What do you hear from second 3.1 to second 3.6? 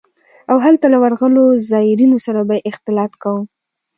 کاوه.